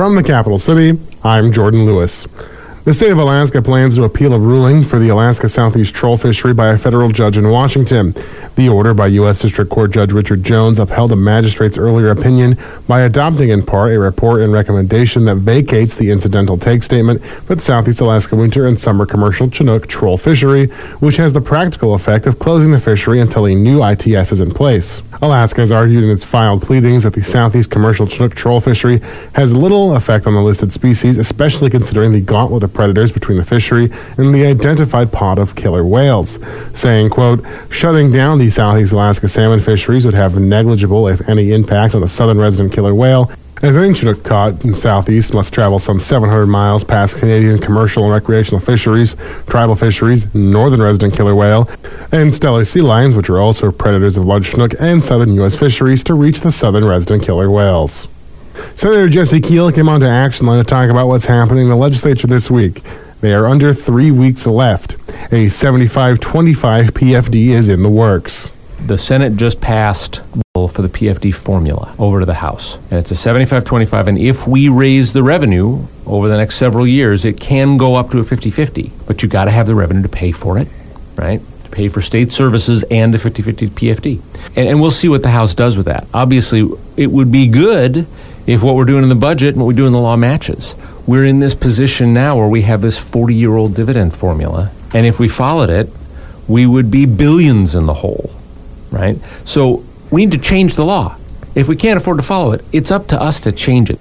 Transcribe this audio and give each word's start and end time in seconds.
From 0.00 0.14
the 0.14 0.22
capital 0.22 0.58
city, 0.58 0.98
I'm 1.22 1.52
Jordan 1.52 1.84
Lewis. 1.84 2.26
The 2.82 2.94
state 2.94 3.12
of 3.12 3.18
Alaska 3.18 3.60
plans 3.60 3.96
to 3.96 4.04
appeal 4.04 4.32
a 4.32 4.38
ruling 4.38 4.84
for 4.84 4.98
the 4.98 5.10
Alaska 5.10 5.50
Southeast 5.50 5.94
troll 5.94 6.16
fishery 6.16 6.54
by 6.54 6.68
a 6.68 6.78
federal 6.78 7.10
judge 7.10 7.36
in 7.36 7.50
Washington. 7.50 8.14
The 8.56 8.70
order 8.70 8.94
by 8.94 9.08
U.S. 9.08 9.42
District 9.42 9.70
Court 9.70 9.90
Judge 9.90 10.12
Richard 10.12 10.42
Jones 10.42 10.78
upheld 10.78 11.12
a 11.12 11.16
magistrate's 11.16 11.76
earlier 11.76 12.10
opinion 12.10 12.56
by 12.88 13.02
adopting 13.02 13.50
in 13.50 13.66
part 13.66 13.92
a 13.92 13.98
report 13.98 14.40
and 14.40 14.50
recommendation 14.50 15.26
that 15.26 15.36
vacates 15.36 15.94
the 15.94 16.10
incidental 16.10 16.56
take 16.56 16.82
statement 16.82 17.22
for 17.22 17.54
the 17.54 17.60
Southeast 17.60 18.00
Alaska 18.00 18.34
winter 18.34 18.66
and 18.66 18.80
summer 18.80 19.04
commercial 19.04 19.50
Chinook 19.50 19.86
troll 19.86 20.16
fishery, 20.16 20.68
which 21.00 21.18
has 21.18 21.34
the 21.34 21.40
practical 21.42 21.92
effect 21.92 22.26
of 22.26 22.38
closing 22.38 22.70
the 22.70 22.80
fishery 22.80 23.20
until 23.20 23.44
a 23.44 23.54
new 23.54 23.84
ITS 23.84 24.32
is 24.32 24.40
in 24.40 24.52
place. 24.52 25.02
Alaska 25.20 25.60
has 25.60 25.70
argued 25.70 26.02
in 26.02 26.08
its 26.08 26.24
filed 26.24 26.62
pleadings 26.62 27.02
that 27.02 27.12
the 27.12 27.22
Southeast 27.22 27.70
commercial 27.70 28.06
Chinook 28.06 28.34
troll 28.34 28.62
fishery 28.62 29.02
has 29.34 29.54
little 29.54 29.94
effect 29.94 30.26
on 30.26 30.32
the 30.32 30.40
listed 30.40 30.72
species, 30.72 31.18
especially 31.18 31.68
considering 31.68 32.12
the 32.12 32.22
gauntlet 32.22 32.62
of 32.62 32.69
predators 32.72 33.12
between 33.12 33.38
the 33.38 33.44
fishery 33.44 33.90
and 34.16 34.34
the 34.34 34.46
identified 34.46 35.12
pod 35.12 35.38
of 35.38 35.54
killer 35.54 35.84
whales, 35.84 36.38
saying, 36.72 37.10
quote, 37.10 37.44
shutting 37.70 38.10
down 38.10 38.38
the 38.38 38.50
southeast 38.50 38.92
Alaska 38.92 39.28
salmon 39.28 39.60
fisheries 39.60 40.04
would 40.04 40.14
have 40.14 40.38
negligible, 40.38 41.08
if 41.08 41.26
any, 41.28 41.52
impact 41.52 41.94
on 41.94 42.00
the 42.00 42.08
southern 42.08 42.38
resident 42.38 42.72
killer 42.72 42.94
whale 42.94 43.30
as 43.62 43.76
any 43.76 43.92
Chinook 43.92 44.24
caught 44.24 44.64
in 44.64 44.72
southeast 44.72 45.34
must 45.34 45.52
travel 45.52 45.78
some 45.78 46.00
700 46.00 46.46
miles 46.46 46.82
past 46.82 47.18
Canadian 47.18 47.58
commercial 47.58 48.04
and 48.04 48.12
recreational 48.12 48.58
fisheries, 48.58 49.16
tribal 49.48 49.76
fisheries, 49.76 50.34
northern 50.34 50.80
resident 50.80 51.14
killer 51.14 51.34
whale, 51.34 51.68
and 52.10 52.32
Steller 52.32 52.66
sea 52.66 52.80
lions, 52.80 53.14
which 53.14 53.28
are 53.28 53.38
also 53.38 53.70
predators 53.70 54.16
of 54.16 54.24
large 54.24 54.50
Chinook 54.50 54.72
and 54.80 55.02
southern 55.02 55.34
U.S. 55.34 55.56
fisheries, 55.56 56.02
to 56.04 56.14
reach 56.14 56.40
the 56.40 56.50
southern 56.50 56.86
resident 56.86 57.22
killer 57.22 57.50
whales. 57.50 58.08
Senator 58.74 59.08
Jesse 59.08 59.40
Kiehl 59.40 59.74
came 59.74 59.88
onto 59.88 60.06
Action 60.06 60.46
Line 60.46 60.58
to 60.58 60.64
talk 60.64 60.88
about 60.88 61.08
what's 61.08 61.26
happening 61.26 61.64
in 61.64 61.68
the 61.68 61.76
legislature 61.76 62.26
this 62.26 62.50
week. 62.50 62.82
They 63.20 63.34
are 63.34 63.46
under 63.46 63.74
three 63.74 64.10
weeks 64.10 64.46
left. 64.46 64.96
A 65.32 65.48
75 65.48 66.20
25 66.20 66.94
PFD 66.94 67.48
is 67.48 67.68
in 67.68 67.82
the 67.82 67.90
works. 67.90 68.50
The 68.86 68.96
Senate 68.96 69.36
just 69.36 69.60
passed 69.60 70.22
for 70.54 70.82
the 70.82 70.88
PFD 70.88 71.34
formula 71.34 71.94
over 71.98 72.20
to 72.20 72.26
the 72.26 72.34
House. 72.34 72.76
And 72.90 72.94
it's 72.94 73.10
a 73.10 73.16
75 73.16 73.64
25. 73.64 74.08
And 74.08 74.18
if 74.18 74.46
we 74.46 74.68
raise 74.68 75.12
the 75.12 75.22
revenue 75.22 75.84
over 76.06 76.28
the 76.28 76.36
next 76.36 76.56
several 76.56 76.86
years, 76.86 77.24
it 77.26 77.38
can 77.38 77.76
go 77.76 77.94
up 77.96 78.10
to 78.10 78.18
a 78.18 78.24
50 78.24 78.50
50. 78.50 78.92
But 79.06 79.22
you 79.22 79.28
got 79.28 79.44
to 79.44 79.50
have 79.50 79.66
the 79.66 79.74
revenue 79.74 80.02
to 80.02 80.08
pay 80.08 80.32
for 80.32 80.56
it, 80.56 80.68
right? 81.16 81.42
To 81.64 81.70
pay 81.70 81.90
for 81.90 82.00
state 82.00 82.32
services 82.32 82.82
and 82.84 83.14
a 83.14 83.18
50 83.18 83.42
50 83.42 83.68
PFD. 83.68 84.22
And, 84.56 84.68
and 84.68 84.80
we'll 84.80 84.90
see 84.90 85.08
what 85.10 85.22
the 85.22 85.30
House 85.30 85.54
does 85.54 85.76
with 85.76 85.86
that. 85.86 86.06
Obviously, 86.14 86.66
it 86.96 87.08
would 87.08 87.30
be 87.30 87.48
good 87.48 88.06
if 88.46 88.62
what 88.62 88.74
we're 88.74 88.84
doing 88.84 89.02
in 89.02 89.08
the 89.08 89.14
budget 89.14 89.50
and 89.50 89.58
what 89.58 89.66
we 89.66 89.74
do 89.74 89.86
in 89.86 89.92
the 89.92 90.00
law 90.00 90.16
matches. 90.16 90.74
We're 91.06 91.24
in 91.24 91.40
this 91.40 91.54
position 91.54 92.12
now 92.12 92.36
where 92.36 92.48
we 92.48 92.62
have 92.62 92.82
this 92.82 92.98
40 92.98 93.34
year 93.34 93.56
old 93.56 93.74
dividend 93.74 94.16
formula. 94.16 94.70
And 94.94 95.06
if 95.06 95.18
we 95.18 95.28
followed 95.28 95.70
it, 95.70 95.88
we 96.48 96.66
would 96.66 96.90
be 96.90 97.06
billions 97.06 97.74
in 97.74 97.86
the 97.86 97.94
hole, 97.94 98.30
right? 98.90 99.16
So 99.44 99.84
we 100.10 100.26
need 100.26 100.32
to 100.32 100.38
change 100.38 100.74
the 100.74 100.84
law. 100.84 101.16
If 101.54 101.68
we 101.68 101.76
can't 101.76 101.96
afford 101.96 102.18
to 102.18 102.22
follow 102.22 102.52
it, 102.52 102.64
it's 102.72 102.90
up 102.90 103.06
to 103.08 103.20
us 103.20 103.40
to 103.40 103.52
change 103.52 103.90
it. 103.90 104.00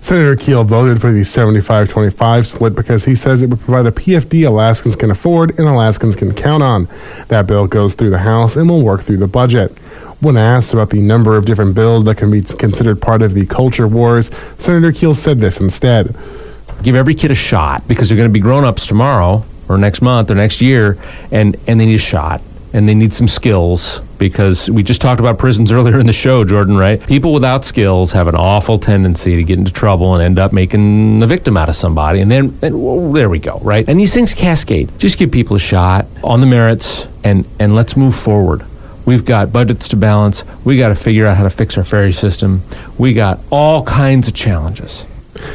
Senator 0.00 0.36
Kiehl 0.36 0.64
voted 0.64 1.00
for 1.00 1.10
the 1.10 1.24
75 1.24 1.88
25 1.88 2.46
split 2.46 2.74
because 2.74 3.04
he 3.04 3.14
says 3.14 3.42
it 3.42 3.50
would 3.50 3.60
provide 3.60 3.86
a 3.86 3.90
PFD 3.90 4.46
Alaskans 4.46 4.96
can 4.96 5.10
afford 5.10 5.58
and 5.58 5.66
Alaskans 5.66 6.14
can 6.14 6.34
count 6.34 6.62
on. 6.62 6.88
That 7.28 7.46
bill 7.46 7.66
goes 7.66 7.94
through 7.94 8.10
the 8.10 8.18
House 8.18 8.56
and 8.56 8.68
will 8.68 8.82
work 8.82 9.02
through 9.02 9.16
the 9.16 9.26
budget. 9.26 9.72
When 10.20 10.36
asked 10.36 10.72
about 10.72 10.90
the 10.90 11.00
number 11.00 11.36
of 11.36 11.44
different 11.44 11.74
bills 11.74 12.04
that 12.04 12.16
can 12.16 12.30
be 12.30 12.42
considered 12.42 13.00
part 13.00 13.22
of 13.22 13.34
the 13.34 13.46
culture 13.46 13.86
wars, 13.88 14.30
Senator 14.58 14.90
Kiehl 14.90 15.14
said 15.14 15.40
this 15.40 15.60
instead. 15.60 16.16
Give 16.82 16.94
every 16.94 17.14
kid 17.14 17.30
a 17.30 17.34
shot 17.34 17.86
because 17.88 18.08
they're 18.08 18.16
going 18.16 18.28
to 18.28 18.32
be 18.32 18.40
grown 18.40 18.64
ups 18.64 18.86
tomorrow 18.86 19.44
or 19.68 19.78
next 19.78 20.02
month 20.02 20.30
or 20.30 20.34
next 20.34 20.60
year, 20.60 20.98
and, 21.30 21.56
and 21.66 21.80
they 21.80 21.86
need 21.86 21.96
a 21.96 21.98
shot 21.98 22.40
and 22.74 22.88
they 22.88 22.94
need 22.94 23.14
some 23.14 23.28
skills 23.28 24.00
because 24.18 24.68
we 24.68 24.82
just 24.82 25.00
talked 25.00 25.20
about 25.20 25.38
prisons 25.38 25.70
earlier 25.70 26.00
in 26.00 26.06
the 26.06 26.12
show, 26.12 26.44
Jordan, 26.44 26.76
right? 26.76 27.00
People 27.06 27.32
without 27.32 27.64
skills 27.64 28.10
have 28.12 28.26
an 28.26 28.34
awful 28.34 28.80
tendency 28.80 29.36
to 29.36 29.44
get 29.44 29.60
into 29.60 29.72
trouble 29.72 30.14
and 30.14 30.22
end 30.22 30.40
up 30.40 30.52
making 30.52 31.22
a 31.22 31.26
victim 31.26 31.56
out 31.56 31.68
of 31.68 31.76
somebody. 31.76 32.20
And 32.20 32.28
then, 32.28 32.58
and, 32.62 32.82
well, 32.82 33.12
there 33.12 33.30
we 33.30 33.38
go, 33.38 33.60
right? 33.60 33.88
And 33.88 33.98
these 33.98 34.12
things 34.12 34.34
cascade. 34.34 34.90
Just 34.98 35.18
give 35.18 35.30
people 35.30 35.54
a 35.54 35.60
shot 35.60 36.06
on 36.24 36.40
the 36.40 36.46
merits 36.46 37.06
and, 37.22 37.46
and 37.60 37.76
let's 37.76 37.96
move 37.96 38.16
forward. 38.16 38.66
We've 39.04 39.24
got 39.24 39.52
budgets 39.52 39.88
to 39.88 39.96
balance. 39.96 40.44
We 40.64 40.78
got 40.78 40.88
to 40.88 40.94
figure 40.94 41.26
out 41.26 41.36
how 41.36 41.42
to 41.42 41.50
fix 41.50 41.76
our 41.76 41.84
ferry 41.84 42.12
system. 42.12 42.62
We 42.98 43.12
got 43.12 43.40
all 43.50 43.84
kinds 43.84 44.28
of 44.28 44.34
challenges. 44.34 45.06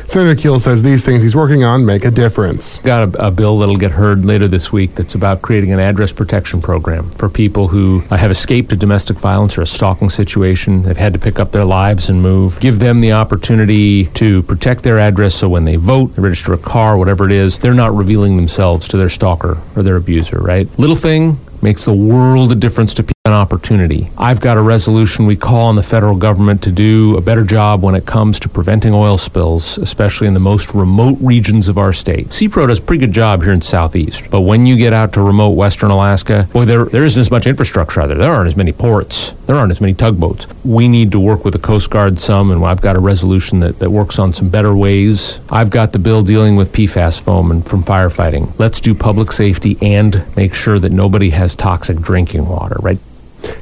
Senator 0.08 0.36
Kiehl 0.36 0.60
says 0.60 0.84
these 0.84 1.06
things 1.06 1.24
he's 1.24 1.36
working 1.36 1.64
on 1.64 1.86
make 1.86 2.06
a 2.06 2.12
difference. 2.12 2.78
Got 2.80 3.16
a, 3.16 3.28
a, 3.28 3.32
bill 3.32 3.60
that'll 3.60 3.78
get 3.78 3.92
heard 3.92 4.26
later 4.26 4.48
this 4.48 4.72
week 4.72 4.96
that's 4.96 5.16
about 5.16 5.42
creating 5.42 5.72
an 5.72 5.80
address 5.80 6.12
protection 6.12 6.62
program 6.62 7.10
for 7.12 7.30
people 7.30 7.68
who 7.70 8.04
uh, 8.10 8.18
have 8.18 8.32
escaped 8.32 8.72
a 8.72 8.76
domestic 8.76 9.18
violence 9.18 9.58
or 9.58 9.62
a 9.62 9.68
stalking 9.68 10.10
situation. 10.10 10.84
They've 10.84 10.98
had 10.98 11.14
to 11.14 11.20
pick 11.20 11.40
up 11.40 11.52
their 11.52 11.66
lives 11.66 12.10
and 12.10 12.22
move. 12.22 12.60
Give 12.60 12.80
them 12.80 13.00
the 13.00 13.14
opportunity 13.14 14.06
to 14.08 14.44
protect 14.44 14.84
their 14.84 15.00
address 15.00 15.36
so 15.36 15.50
when 15.50 15.66
they 15.66 15.76
vote, 15.76 16.12
register 16.18 16.54
a 16.54 16.58
car, 16.58 16.98
whatever 16.98 17.26
it 17.26 17.32
is, 17.32 17.58
they're 17.58 17.74
not 17.74 17.96
revealing 17.96 18.36
themselves 18.36 18.88
to 18.90 18.98
their 18.98 19.10
stalker 19.10 19.60
or 19.76 19.84
their 19.84 19.96
abuser, 19.96 20.40
right? 20.40 20.68
Little 20.78 20.96
thing, 20.96 21.38
makes 21.62 21.86
the 21.86 21.94
world 21.94 22.52
of 22.52 22.60
difference 22.60 22.94
to 22.96 23.04
people 23.04 23.19
an 23.30 23.36
opportunity. 23.36 24.10
I've 24.18 24.42
got 24.42 24.58
a 24.58 24.62
resolution 24.62 25.26
we 25.26 25.38
call 25.38 25.68
on 25.68 25.76
the 25.76 25.84
federal 25.84 26.16
government 26.16 26.62
to 26.64 26.72
do 26.72 27.16
a 27.16 27.22
better 27.22 27.44
job 27.44 27.82
when 27.82 27.96
it 27.96 28.06
comes 28.06 28.40
to 28.42 28.50
preventing 28.50 28.94
oil 28.94 29.18
spills, 29.18 29.78
especially 29.78 30.28
in 30.28 30.34
the 30.34 30.40
most 30.40 30.74
remote 30.74 31.18
regions 31.22 31.68
of 31.68 31.78
our 31.78 31.94
state. 31.94 32.30
SEAPRO 32.30 32.68
does 32.68 32.80
a 32.80 32.82
pretty 32.82 33.06
good 33.06 33.14
job 33.14 33.44
here 33.44 33.54
in 33.54 33.62
Southeast, 33.62 34.30
but 34.30 34.42
when 34.42 34.66
you 34.66 34.76
get 34.76 34.92
out 34.92 35.14
to 35.14 35.22
remote 35.22 35.52
western 35.52 35.92
Alaska, 35.92 36.50
boy, 36.52 36.66
there, 36.66 36.86
there 36.86 37.06
isn't 37.06 37.22
as 37.22 37.32
much 37.32 37.48
infrastructure 37.48 38.02
out 38.02 38.08
there. 38.08 38.18
There 38.18 38.32
aren't 38.32 38.48
as 38.48 38.58
many 38.58 38.72
ports. 38.72 39.32
There 39.46 39.56
aren't 39.56 39.72
as 39.72 39.82
many 39.82 39.94
tugboats. 39.94 40.48
We 40.64 40.88
need 40.88 41.12
to 41.12 41.20
work 41.20 41.46
with 41.46 41.54
the 41.54 41.60
Coast 41.60 41.90
Guard 41.90 42.20
some, 42.20 42.52
and 42.52 42.64
I've 42.64 42.82
got 42.82 42.96
a 42.96 43.00
resolution 43.00 43.60
that, 43.62 43.80
that 43.80 43.92
works 43.92 44.20
on 44.20 44.34
some 44.34 44.50
better 44.50 44.76
ways. 44.76 45.40
I've 45.50 45.70
got 45.70 45.92
the 45.92 46.00
bill 46.00 46.24
dealing 46.24 46.56
with 46.56 46.72
PFAS 46.72 47.22
foam 47.22 47.52
and 47.52 47.66
from 47.66 47.84
firefighting. 47.84 48.52
Let's 48.58 48.80
do 48.80 48.94
public 48.94 49.32
safety 49.32 49.78
and 49.82 50.26
make 50.36 50.54
sure 50.54 50.80
that 50.80 50.92
nobody 50.92 51.32
has 51.32 51.56
toxic 51.56 51.98
drinking 51.98 52.48
water, 52.48 52.78
right? 52.82 53.00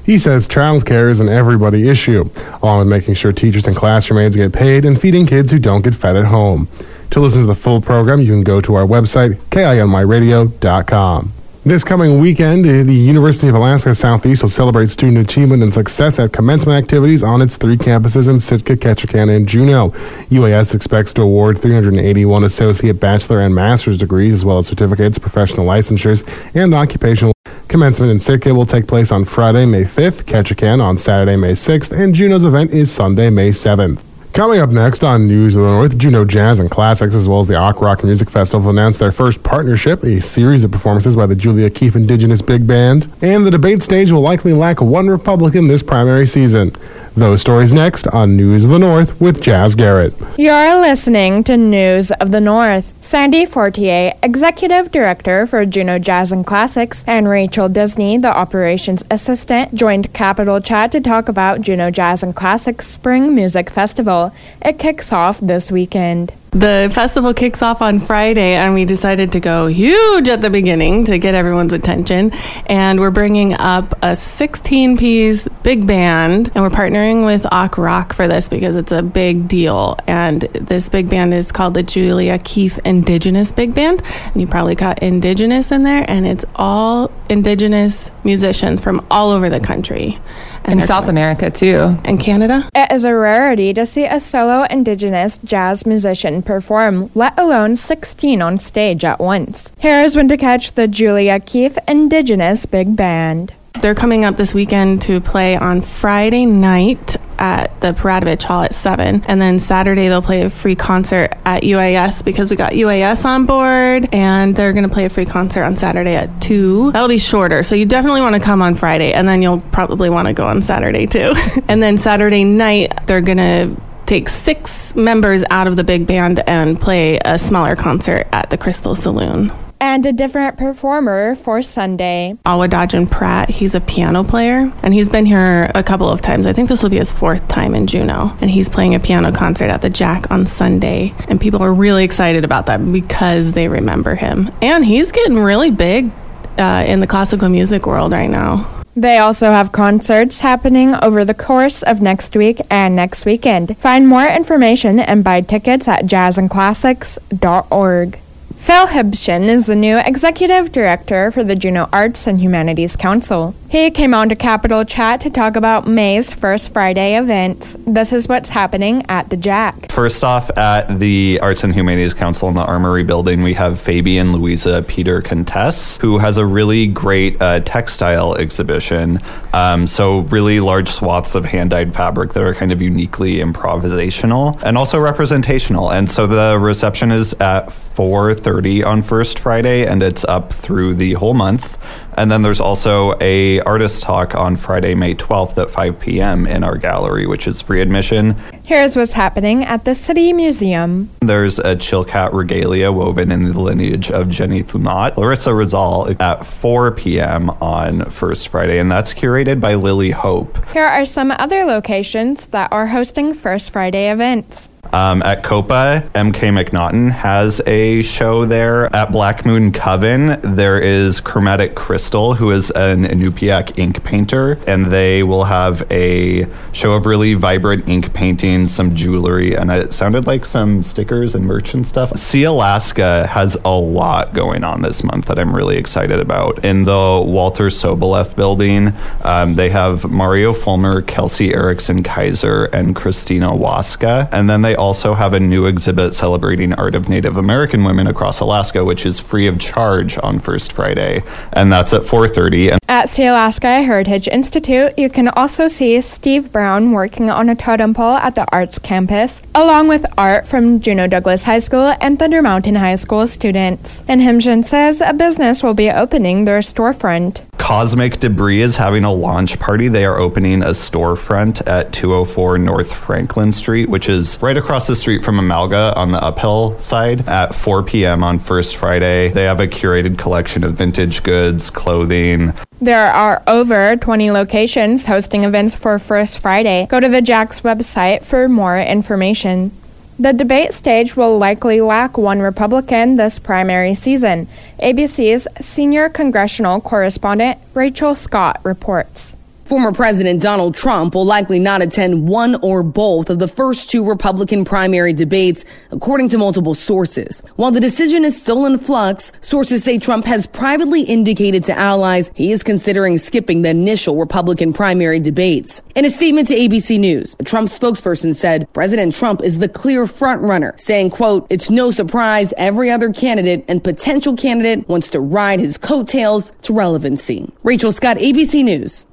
He 0.03 0.17
says 0.17 0.47
childcare 0.47 1.09
is 1.09 1.19
an 1.19 1.29
everybody 1.29 1.89
issue, 1.89 2.29
along 2.61 2.79
with 2.79 2.87
making 2.87 3.15
sure 3.15 3.31
teachers 3.31 3.67
and 3.67 3.75
classroom 3.75 4.19
aides 4.19 4.35
get 4.35 4.53
paid 4.53 4.85
and 4.85 4.99
feeding 4.99 5.25
kids 5.25 5.51
who 5.51 5.59
don't 5.59 5.83
get 5.83 5.95
fed 5.95 6.15
at 6.15 6.25
home. 6.25 6.67
To 7.11 7.19
listen 7.19 7.41
to 7.41 7.47
the 7.47 7.55
full 7.55 7.81
program, 7.81 8.21
you 8.21 8.33
can 8.33 8.43
go 8.43 8.61
to 8.61 8.75
our 8.75 8.85
website, 8.85 9.35
KINYradio.com. 9.51 11.33
This 11.67 11.83
coming 11.83 12.19
weekend, 12.21 12.63
the 12.63 12.93
University 12.93 13.49
of 13.49 13.55
Alaska 13.55 13.93
Southeast 13.93 14.41
will 14.41 14.49
celebrate 14.49 14.87
student 14.87 15.17
achievement 15.17 15.61
and 15.61 15.73
success 15.73 16.17
at 16.17 16.31
commencement 16.31 16.81
activities 16.81 17.23
on 17.23 17.41
its 17.41 17.57
three 17.57 17.75
campuses 17.75 18.29
in 18.29 18.39
Sitka, 18.39 18.77
Ketchikan, 18.77 19.35
and 19.35 19.49
Juneau. 19.49 19.89
UAS 20.29 20.73
expects 20.73 21.13
to 21.15 21.23
award 21.23 21.61
381 21.61 22.45
associate, 22.45 23.01
bachelor, 23.01 23.41
and 23.41 23.53
master's 23.53 23.97
degrees, 23.97 24.31
as 24.31 24.45
well 24.45 24.59
as 24.59 24.67
certificates, 24.67 25.17
professional 25.17 25.65
licensures, 25.65 26.25
and 26.55 26.73
occupational 26.73 27.33
Commencement 27.77 28.11
in 28.11 28.17
Sitka 28.17 28.55
will 28.55 28.65
take 28.65 28.87
place 28.87 29.11
on 29.11 29.23
Friday, 29.23 29.63
May 29.67 29.83
5th, 29.83 30.23
Ketchikan 30.23 30.81
on 30.81 30.97
Saturday, 30.97 31.35
May 31.35 31.51
6th, 31.51 31.91
and 31.91 32.15
Juneau's 32.15 32.43
event 32.43 32.71
is 32.71 32.91
Sunday, 32.91 33.29
May 33.29 33.49
7th. 33.49 34.01
Coming 34.33 34.59
up 34.59 34.71
next 34.71 35.03
on 35.03 35.27
News 35.27 35.55
of 35.55 35.61
the 35.61 35.69
North, 35.69 35.95
Juneau 35.95 36.25
Jazz 36.25 36.59
and 36.59 36.71
Classics, 36.71 37.13
as 37.13 37.29
well 37.29 37.39
as 37.39 37.45
the 37.45 37.55
Ak 37.55 37.79
Rock 37.79 38.03
Music 38.03 38.31
Festival, 38.31 38.71
announced 38.71 38.99
their 38.99 39.11
first 39.11 39.43
partnership, 39.43 40.03
a 40.03 40.19
series 40.19 40.63
of 40.63 40.71
performances 40.71 41.15
by 41.15 41.27
the 41.27 41.35
Julia 41.35 41.69
Keefe 41.69 41.95
Indigenous 41.95 42.41
Big 42.41 42.65
Band. 42.65 43.13
And 43.21 43.45
the 43.45 43.51
debate 43.51 43.83
stage 43.83 44.09
will 44.09 44.21
likely 44.21 44.53
lack 44.53 44.81
one 44.81 45.07
Republican 45.07 45.67
this 45.67 45.83
primary 45.83 46.25
season. 46.25 46.75
Those 47.17 47.41
stories 47.41 47.73
next 47.73 48.05
on 48.05 48.37
News 48.37 48.65
of 48.65 48.69
the 48.69 48.77
North 48.77 49.19
with 49.19 49.41
Jazz 49.41 49.73
Garrett. 49.73 50.13
You're 50.37 50.79
listening 50.79 51.43
to 51.45 51.57
News 51.57 52.11
of 52.11 52.29
the 52.29 52.39
North. 52.39 52.93
Sandy 53.03 53.43
Fortier, 53.43 54.13
Executive 54.21 54.91
Director 54.91 55.47
for 55.47 55.65
Juneau 55.65 55.97
Jazz 55.97 56.31
and 56.31 56.45
Classics, 56.45 57.03
and 57.07 57.27
Rachel 57.27 57.69
Disney, 57.69 58.19
the 58.19 58.27
Operations 58.27 59.03
Assistant, 59.09 59.73
joined 59.73 60.13
Capital 60.13 60.61
Chat 60.61 60.91
to 60.91 61.01
talk 61.01 61.27
about 61.27 61.61
Juneau 61.61 61.89
Jazz 61.89 62.21
and 62.21 62.35
Classics 62.35 62.85
Spring 62.85 63.33
Music 63.33 63.71
Festival. 63.71 64.31
It 64.61 64.77
kicks 64.77 65.11
off 65.11 65.39
this 65.39 65.71
weekend. 65.71 66.33
The 66.51 66.89
festival 66.93 67.33
kicks 67.33 67.61
off 67.61 67.81
on 67.81 67.99
Friday, 67.99 68.53
and 68.53 68.73
we 68.73 68.85
decided 68.85 69.33
to 69.33 69.39
go 69.39 69.67
huge 69.67 70.27
at 70.27 70.41
the 70.41 70.49
beginning 70.49 71.05
to 71.05 71.19
get 71.19 71.35
everyone's 71.35 71.73
attention. 71.73 72.31
And 72.67 72.99
we're 72.99 73.11
bringing 73.11 73.53
up 73.53 73.93
a 74.01 74.15
16 74.15 74.97
piece 74.97 75.47
big 75.61 75.85
band, 75.85 76.49
and 76.55 76.63
we're 76.63 76.69
partnering 76.69 77.25
with 77.25 77.45
Ak 77.51 77.77
Rock 77.77 78.13
for 78.13 78.27
this 78.27 78.47
because 78.47 78.75
it's 78.75 78.91
a 78.91 79.03
big 79.03 79.47
deal. 79.47 79.97
And 80.07 80.41
this 80.41 80.89
big 80.89 81.09
band 81.09 81.33
is 81.33 81.51
called 81.51 81.73
the 81.73 81.83
Julia 81.83 82.39
Keefe 82.39 82.79
Indigenous 82.79 83.51
Big 83.51 83.75
Band. 83.75 84.01
And 84.25 84.41
you 84.41 84.47
probably 84.47 84.75
got 84.75 85.03
Indigenous 85.03 85.71
in 85.71 85.83
there, 85.83 86.05
and 86.07 86.25
it's 86.25 86.45
all 86.55 87.11
Indigenous 87.29 88.09
musicians 88.23 88.81
from 88.81 89.05
all 89.11 89.31
over 89.31 89.49
the 89.49 89.59
country 89.59 90.19
And 90.63 90.81
South 90.83 91.07
America, 91.07 91.49
too. 91.49 91.97
And 92.03 92.19
Canada. 92.19 92.69
It 92.73 92.91
is 92.91 93.05
a 93.05 93.13
rarity 93.13 93.73
to 93.73 93.85
see 93.85 94.05
a 94.05 94.19
solo 94.19 94.63
Indigenous 94.63 95.37
jazz 95.37 95.85
musician 95.85 96.36
perform, 96.43 97.11
let 97.15 97.37
alone 97.37 97.75
16 97.75 98.41
on 98.41 98.59
stage 98.59 99.03
at 99.03 99.19
once. 99.19 99.71
Here 99.79 100.03
is 100.03 100.15
when 100.15 100.27
to 100.29 100.37
catch 100.37 100.73
the 100.73 100.87
Julia 100.87 101.39
Keefe 101.39 101.77
Indigenous 101.87 102.65
Big 102.65 102.95
Band. 102.95 103.53
They're 103.81 103.95
coming 103.95 104.25
up 104.25 104.37
this 104.37 104.53
weekend 104.53 105.03
to 105.03 105.21
play 105.21 105.55
on 105.55 105.81
Friday 105.81 106.45
night 106.45 107.15
at 107.37 107.79
the 107.81 107.91
Peratrovich 107.93 108.43
Hall 108.43 108.63
at 108.63 108.73
7. 108.73 109.23
And 109.27 109.39
then 109.39 109.59
Saturday, 109.59 110.07
they'll 110.07 110.21
play 110.21 110.41
a 110.41 110.49
free 110.49 110.75
concert 110.75 111.33
at 111.45 111.63
UAS 111.63 112.25
because 112.25 112.49
we 112.49 112.55
got 112.55 112.73
UAS 112.73 113.23
on 113.23 113.45
board. 113.45 114.09
And 114.11 114.55
they're 114.55 114.73
going 114.73 114.87
to 114.87 114.93
play 114.93 115.05
a 115.05 115.09
free 115.09 115.25
concert 115.25 115.63
on 115.63 115.75
Saturday 115.75 116.15
at 116.15 116.41
2. 116.41 116.91
That'll 116.91 117.07
be 117.07 117.19
shorter. 117.19 117.61
So 117.61 117.75
you 117.75 117.85
definitely 117.85 118.21
want 118.21 118.35
to 118.35 118.41
come 118.41 118.61
on 118.61 118.73
Friday. 118.75 119.13
And 119.13 119.27
then 119.27 119.41
you'll 119.41 119.59
probably 119.59 120.09
want 120.09 120.27
to 120.27 120.33
go 120.33 120.45
on 120.45 120.61
Saturday 120.61 121.05
too. 121.05 121.33
and 121.67 121.81
then 121.81 121.97
Saturday 121.97 122.43
night, 122.43 123.05
they're 123.05 123.21
going 123.21 123.37
to 123.37 123.79
take 124.07 124.29
six 124.29 124.95
members 124.95 125.43
out 125.49 125.67
of 125.67 125.75
the 125.75 125.83
big 125.83 126.07
band 126.07 126.41
and 126.47 126.79
play 126.79 127.19
a 127.25 127.37
smaller 127.37 127.75
concert 127.75 128.27
at 128.31 128.49
the 128.49 128.57
Crystal 128.57 128.95
Saloon 128.95 129.51
and 129.79 130.05
a 130.05 130.11
different 130.11 130.57
performer 130.57 131.35
for 131.35 131.61
Sunday. 131.61 132.35
Awadagin 132.45 133.09
Pratt, 133.09 133.49
he's 133.49 133.75
a 133.75 133.81
piano 133.81 134.23
player, 134.23 134.71
and 134.83 134.93
he's 134.93 135.09
been 135.09 135.25
here 135.25 135.69
a 135.75 135.83
couple 135.83 136.09
of 136.09 136.21
times. 136.21 136.45
I 136.45 136.53
think 136.53 136.69
this 136.69 136.81
will 136.81 136.89
be 136.89 136.97
his 136.97 137.11
fourth 137.11 137.47
time 137.47 137.75
in 137.75 137.87
Juneau, 137.87 138.35
and 138.41 138.49
he's 138.49 138.69
playing 138.69 138.95
a 138.95 138.99
piano 138.99 139.31
concert 139.31 139.69
at 139.69 139.81
the 139.81 139.89
Jack 139.89 140.31
on 140.31 140.47
Sunday. 140.47 141.13
And 141.27 141.39
people 141.39 141.61
are 141.61 141.73
really 141.73 142.03
excited 142.03 142.43
about 142.43 142.65
that 142.67 142.91
because 142.91 143.51
they 143.51 143.67
remember 143.67 144.15
him. 144.15 144.51
And 144.61 144.85
he's 144.85 145.11
getting 145.11 145.37
really 145.37 145.71
big 145.71 146.11
uh, 146.57 146.85
in 146.87 146.99
the 146.99 147.07
classical 147.07 147.49
music 147.49 147.85
world 147.85 148.11
right 148.11 148.29
now. 148.29 148.76
They 148.97 149.19
also 149.19 149.51
have 149.51 149.71
concerts 149.71 150.39
happening 150.39 150.95
over 150.95 151.23
the 151.23 151.35
course 151.35 151.83
of 151.83 152.01
next 152.01 152.35
week 152.35 152.59
and 152.71 152.95
next 152.95 153.27
weekend. 153.27 153.77
Find 153.77 154.07
more 154.07 154.25
information 154.25 154.99
and 154.99 155.23
buy 155.23 155.41
tickets 155.41 155.87
at 155.87 156.05
jazzandclassics.org. 156.05 158.19
Phil 158.67 158.87
Hibshin 158.87 159.47
is 159.47 159.67
the 159.67 159.77
new 159.77 159.97
executive 159.97 160.73
director 160.73 161.31
for 161.31 161.41
the 161.41 161.55
Juneau 161.55 161.87
Arts 161.93 162.27
and 162.27 162.41
Humanities 162.41 162.97
Council. 162.97 163.55
He 163.69 163.91
came 163.91 164.13
on 164.13 164.27
to 164.27 164.35
Capital 164.35 164.83
Chat 164.83 165.21
to 165.21 165.29
talk 165.29 165.55
about 165.55 165.87
May's 165.87 166.33
First 166.33 166.73
Friday 166.73 167.17
events. 167.17 167.77
This 167.85 168.11
is 168.11 168.27
what's 168.27 168.49
happening 168.49 169.05
at 169.07 169.29
the 169.29 169.37
Jack. 169.37 169.89
First 169.89 170.21
off, 170.23 170.49
at 170.57 170.99
the 170.99 171.39
Arts 171.41 171.63
and 171.63 171.73
Humanities 171.73 172.13
Council 172.13 172.49
in 172.49 172.55
the 172.55 172.61
Armory 172.61 173.03
building, 173.03 173.41
we 173.41 173.53
have 173.53 173.79
Fabian 173.79 174.33
Louisa 174.33 174.83
Peter 174.85 175.21
Contess, 175.21 175.97
who 175.97 176.17
has 176.17 176.35
a 176.35 176.45
really 176.45 176.87
great 176.87 177.41
uh, 177.41 177.61
textile 177.61 178.35
exhibition. 178.35 179.19
Um, 179.53 179.87
so, 179.87 180.19
really 180.23 180.59
large 180.59 180.89
swaths 180.89 181.35
of 181.35 181.45
hand 181.45 181.69
dyed 181.69 181.93
fabric 181.93 182.33
that 182.33 182.43
are 182.43 182.53
kind 182.53 182.73
of 182.73 182.81
uniquely 182.81 183.37
improvisational 183.37 184.61
and 184.63 184.77
also 184.77 184.99
representational. 184.99 185.89
And 185.89 186.11
so 186.11 186.27
the 186.27 186.57
reception 186.59 187.11
is 187.11 187.33
at 187.35 187.67
4:30 187.67 188.56
on 188.57 189.03
First 189.03 189.37
Friday, 189.37 189.85
and 189.85 190.01
it's 190.01 190.23
up 190.25 190.51
through 190.51 190.95
the 190.95 191.13
whole 191.13 191.35
month. 191.35 191.77
And 192.17 192.31
then 192.31 192.41
there's 192.41 192.59
also 192.59 193.15
a 193.21 193.61
artist 193.61 194.01
talk 194.01 194.33
on 194.33 194.57
Friday, 194.57 194.95
May 194.95 195.13
12th 195.13 195.61
at 195.61 195.69
5 195.69 195.99
p.m. 195.99 196.47
in 196.47 196.63
our 196.63 196.77
gallery, 196.77 197.27
which 197.27 197.47
is 197.47 197.61
free 197.61 197.79
admission. 197.79 198.35
Here's 198.63 198.95
what's 198.95 199.13
happening 199.13 199.63
at 199.63 199.85
the 199.85 199.93
City 199.93 200.33
Museum. 200.33 201.09
There's 201.21 201.59
a 201.59 201.75
Chilkat 201.75 202.33
regalia 202.33 202.91
woven 202.91 203.31
in 203.31 203.43
the 203.43 203.59
lineage 203.59 204.09
of 204.09 204.29
Jenny 204.29 204.63
Thlunaut, 204.63 205.15
Larissa 205.15 205.53
Rizal 205.53 206.15
at 206.19 206.45
4 206.45 206.91
p.m. 206.91 207.51
on 207.61 208.09
First 208.09 208.47
Friday, 208.47 208.79
and 208.79 208.91
that's 208.91 209.13
curated 209.13 209.61
by 209.61 209.75
Lily 209.75 210.11
Hope. 210.11 210.67
Here 210.71 210.85
are 210.85 211.05
some 211.05 211.31
other 211.31 211.65
locations 211.65 212.47
that 212.47 212.71
are 212.71 212.87
hosting 212.87 213.35
First 213.35 213.71
Friday 213.71 214.11
events. 214.11 214.69
Um, 214.93 215.21
at 215.23 215.43
Coppa, 215.43 216.09
MK 216.11 216.65
McNaughton 216.65 217.11
has 217.11 217.61
a 217.67 218.01
show 218.03 218.45
there. 218.45 218.93
At 218.95 219.11
Black 219.11 219.45
Moon 219.45 219.71
Coven, 219.71 220.39
there 220.41 220.79
is 220.79 221.19
Chromatic 221.19 221.75
Crystal, 221.75 222.06
who 222.07 222.51
is 222.51 222.71
an 222.71 223.03
Inupiaq 223.03 223.77
ink 223.77 224.01
painter, 224.03 224.57
and 224.65 224.85
they 224.85 225.23
will 225.23 225.43
have 225.43 225.83
a 225.91 226.47
show 226.71 226.93
of 226.93 227.05
really 227.05 227.33
vibrant 227.33 227.85
ink 227.87 228.13
paintings, 228.13 228.73
some 228.73 228.95
jewelry, 228.95 229.55
and 229.55 229.69
it 229.69 229.91
sounded 229.91 230.25
like 230.25 230.45
some 230.45 230.81
stickers 230.83 231.35
and 231.35 231.45
merch 231.45 231.73
and 231.73 231.85
stuff. 231.85 232.11
Sealaska 232.11 233.27
has 233.27 233.57
a 233.65 233.77
lot 233.77 234.33
going 234.33 234.63
on 234.63 234.83
this 234.83 235.03
month 235.03 235.25
that 235.25 235.37
I'm 235.37 235.53
really 235.53 235.77
excited 235.77 236.21
about. 236.21 236.63
In 236.63 236.85
the 236.85 237.21
Walter 237.25 237.67
Soboleff 237.67 238.35
building, 238.37 238.93
um, 239.23 239.55
they 239.55 239.69
have 239.69 240.09
Mario 240.09 240.53
Fulmer, 240.53 241.01
Kelsey 241.01 241.53
Erickson 241.53 242.03
Kaiser, 242.03 242.65
and 242.65 242.95
Christina 242.95 243.53
Waska, 243.53 244.29
and 244.31 244.49
then 244.49 244.61
they 244.61 244.75
also 244.75 245.13
have 245.13 245.33
a 245.33 245.41
new 245.41 245.65
exhibit 245.65 246.13
celebrating 246.13 246.73
art 246.73 246.95
of 246.95 247.09
Native 247.09 247.35
American 247.35 247.83
women 247.83 248.07
across 248.07 248.39
Alaska, 248.39 248.85
which 248.85 249.05
is 249.05 249.19
free 249.19 249.47
of 249.47 249.59
charge 249.59 250.17
on 250.23 250.39
First 250.39 250.71
Friday, 250.71 251.23
and 251.51 251.69
that's 251.71 251.96
at 251.97 252.03
4:30. 252.03 252.77
At 252.87 253.07
Sealaska 253.07 253.83
Heritage 253.83 254.27
Institute, 254.27 254.93
you 254.97 255.09
can 255.09 255.27
also 255.29 255.67
see 255.67 255.99
Steve 256.01 256.51
Brown 256.51 256.91
working 256.91 257.29
on 257.29 257.49
a 257.49 257.55
totem 257.55 257.93
pole 257.93 258.17
at 258.17 258.35
the 258.35 258.45
Arts 258.51 258.79
Campus, 258.79 259.41
along 259.53 259.87
with 259.87 260.05
art 260.17 260.47
from 260.47 260.79
Juneau 260.79 261.07
Douglas 261.07 261.43
High 261.43 261.59
School 261.59 261.95
and 261.99 262.17
Thunder 262.17 262.41
Mountain 262.41 262.75
High 262.75 262.95
School 262.95 263.27
students. 263.27 264.03
And 264.07 264.21
Himshin 264.21 264.63
says 264.63 265.01
a 265.01 265.13
business 265.13 265.63
will 265.63 265.73
be 265.73 265.89
opening 265.89 266.45
their 266.45 266.59
storefront. 266.59 267.41
Cosmic 267.67 268.21
Debris 268.21 268.61
is 268.61 268.77
having 268.77 269.03
a 269.03 269.11
launch 269.11 269.59
party. 269.59 269.89
They 269.89 270.05
are 270.05 270.17
opening 270.17 270.61
a 270.61 270.67
storefront 270.67 271.67
at 271.67 271.91
204 271.91 272.59
North 272.59 272.93
Franklin 272.93 273.51
Street, 273.51 273.89
which 273.89 274.07
is 274.07 274.41
right 274.41 274.55
across 274.55 274.87
the 274.87 274.95
street 274.95 275.21
from 275.21 275.35
Amalga 275.37 275.93
on 275.97 276.13
the 276.13 276.23
uphill 276.23 276.79
side 276.79 277.27
at 277.27 277.53
4 277.53 277.83
p.m. 277.83 278.23
on 278.23 278.39
First 278.39 278.77
Friday. 278.77 279.31
They 279.31 279.43
have 279.43 279.59
a 279.59 279.67
curated 279.67 280.17
collection 280.17 280.63
of 280.63 280.75
vintage 280.75 281.23
goods, 281.23 281.69
clothing. 281.69 282.53
There 282.79 283.11
are 283.11 283.43
over 283.47 283.97
20 283.97 284.31
locations 284.31 285.07
hosting 285.07 285.43
events 285.43 285.75
for 285.75 285.99
First 285.99 286.39
Friday. 286.39 286.87
Go 286.89 287.01
to 287.01 287.09
the 287.09 287.21
Jack's 287.21 287.59
website 287.59 288.23
for 288.23 288.47
more 288.47 288.79
information. 288.79 289.73
The 290.19 290.33
debate 290.33 290.73
stage 290.73 291.15
will 291.15 291.37
likely 291.37 291.79
lack 291.79 292.17
one 292.17 292.39
Republican 292.39 293.17
this 293.17 293.37
primary 293.37 293.93
season. 293.93 294.47
ABC's 294.81 295.47
senior 295.61 296.09
congressional 296.09 296.81
correspondent 296.81 297.59
Rachel 297.75 298.15
Scott 298.15 298.59
reports. 298.63 299.35
Former 299.67 299.91
President 299.91 300.41
Donald 300.41 300.75
Trump 300.75 301.13
will 301.13 301.25
likely 301.25 301.59
not 301.59 301.81
attend 301.81 302.29
one 302.29 302.55
or 302.63 302.83
both 302.83 303.29
of 303.29 303.39
the 303.39 303.49
first 303.49 303.89
two 303.89 304.01
Republican 304.05 304.63
primary 304.63 305.11
debates, 305.11 305.65
according 305.91 306.29
to 306.29 306.37
multiple 306.37 306.73
sources. 306.73 307.41
While 307.57 307.71
the 307.71 307.81
decision 307.81 308.23
is 308.23 308.39
still 308.39 308.65
in 308.65 308.79
flux, 308.79 309.33
sources 309.41 309.83
say 309.83 309.99
Trump 309.99 310.25
has 310.25 310.47
privately 310.47 311.01
indicated 311.01 311.65
to 311.65 311.77
allies 311.77 312.31
he 312.33 312.53
is 312.53 312.63
considering 312.63 313.17
skipping 313.17 313.61
the 313.61 313.71
initial 313.71 314.15
Republican 314.15 314.71
primary 314.71 315.19
debates. 315.19 315.81
In 315.95 316.05
a 316.05 316.09
statement 316.09 316.47
to 316.47 316.55
ABC 316.55 316.97
News, 316.97 317.35
a 317.37 317.43
Trump 317.43 317.67
spokesperson 317.67 318.33
said 318.33 318.71
President 318.71 319.13
Trump 319.13 319.43
is 319.43 319.59
the 319.59 319.67
clear 319.67 320.05
frontrunner, 320.05 320.79
saying, 320.79 321.09
quote, 321.09 321.45
it's 321.49 321.69
no 321.69 321.91
surprise 321.91 322.53
every 322.55 322.89
other 322.89 323.11
candidate 323.11 323.65
and 323.67 323.83
potential 323.83 324.33
candidate 324.37 324.87
wants 324.87 325.09
to 325.09 325.19
ride 325.19 325.59
his 325.59 325.77
coattails 325.77 326.53
to 326.61 326.71
relevancy. 326.71 327.51
Rachel 327.63 327.91
Scott, 327.91 328.15
ABC 328.15 328.63
News, 328.63 329.05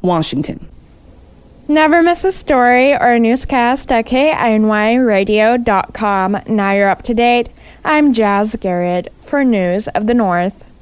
Washington. 0.44 0.68
Never 1.66 2.02
miss 2.02 2.24
a 2.24 2.32
story 2.32 2.92
or 2.92 3.12
a 3.12 3.18
newscast 3.18 3.90
at 3.90 4.04
KINYradio.com. 4.06 6.36
Now 6.46 6.72
you're 6.72 6.90
up 6.90 7.00
to 7.02 7.14
date. 7.14 7.48
I'm 7.82 8.12
Jazz 8.12 8.54
Garrett 8.60 9.10
for 9.20 9.42
News 9.44 9.88
of 9.88 10.06
the 10.06 10.12
North. 10.12 10.63